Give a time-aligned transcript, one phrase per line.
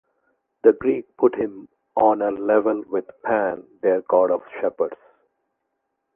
[0.63, 4.95] The Greek put him on a level with Pan, their God of Shepherds.